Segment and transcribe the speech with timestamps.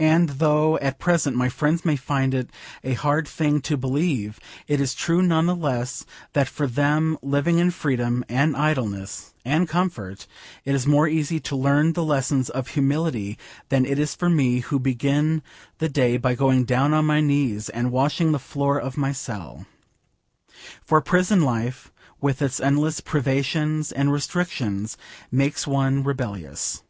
[0.00, 2.50] And, though at present my friends may find it
[2.82, 7.58] a hard thing to believe, it is true none the less, that for them living
[7.58, 10.26] in freedom and idleness and comfort
[10.64, 13.38] it is more easy to learn the lessons of humility
[13.68, 15.42] than it is for me, who begin
[15.78, 19.64] the day by going down on my knees and washing the floor of my cell.
[20.84, 24.98] For prison life with its endless privations and restrictions
[25.30, 26.82] makes one rebellious.